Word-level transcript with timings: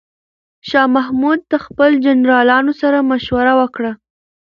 شاه 0.69 0.87
محمود 0.95 1.39
د 1.51 1.53
خپلو 1.65 1.95
جنرالانو 2.05 2.71
سره 2.81 3.07
مشوره 3.11 3.53
وکړه. 3.61 3.91